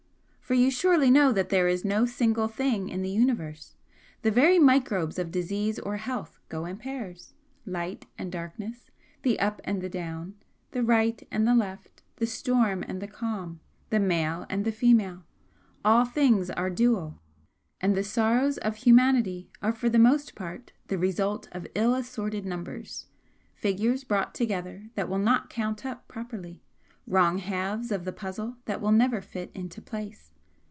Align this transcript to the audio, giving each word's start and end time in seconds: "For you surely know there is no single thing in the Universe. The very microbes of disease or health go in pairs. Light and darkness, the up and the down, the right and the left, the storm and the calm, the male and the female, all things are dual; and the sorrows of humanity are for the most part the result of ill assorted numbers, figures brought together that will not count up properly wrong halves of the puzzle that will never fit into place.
"For 0.51 0.55
you 0.55 0.69
surely 0.69 1.09
know 1.09 1.31
there 1.31 1.69
is 1.69 1.85
no 1.85 2.05
single 2.05 2.49
thing 2.49 2.89
in 2.89 3.03
the 3.03 3.09
Universe. 3.09 3.77
The 4.21 4.31
very 4.31 4.59
microbes 4.59 5.17
of 5.17 5.31
disease 5.31 5.79
or 5.79 5.95
health 5.95 6.41
go 6.49 6.65
in 6.65 6.75
pairs. 6.75 7.33
Light 7.65 8.05
and 8.17 8.29
darkness, 8.29 8.91
the 9.21 9.39
up 9.39 9.61
and 9.63 9.79
the 9.81 9.87
down, 9.87 10.35
the 10.71 10.83
right 10.83 11.25
and 11.31 11.47
the 11.47 11.55
left, 11.55 12.03
the 12.17 12.25
storm 12.27 12.83
and 12.85 13.01
the 13.01 13.07
calm, 13.07 13.61
the 13.91 13.99
male 14.01 14.45
and 14.49 14.65
the 14.65 14.73
female, 14.73 15.23
all 15.85 16.03
things 16.03 16.49
are 16.49 16.69
dual; 16.69 17.21
and 17.79 17.95
the 17.95 18.03
sorrows 18.03 18.57
of 18.57 18.75
humanity 18.75 19.49
are 19.61 19.71
for 19.71 19.87
the 19.87 19.97
most 19.97 20.35
part 20.35 20.73
the 20.87 20.97
result 20.97 21.47
of 21.53 21.65
ill 21.75 21.95
assorted 21.95 22.45
numbers, 22.45 23.07
figures 23.53 24.03
brought 24.03 24.35
together 24.35 24.89
that 24.95 25.07
will 25.07 25.17
not 25.17 25.49
count 25.49 25.85
up 25.85 26.09
properly 26.09 26.61
wrong 27.07 27.37
halves 27.37 27.89
of 27.89 28.03
the 28.03 28.11
puzzle 28.11 28.57
that 28.65 28.81
will 28.81 28.91
never 28.91 29.21
fit 29.21 29.49
into 29.55 29.81
place. 29.81 30.27